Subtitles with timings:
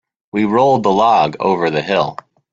[0.31, 2.17] We rolled the log over the hill.